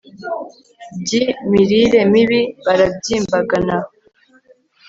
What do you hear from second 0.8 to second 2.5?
byi mirire mibi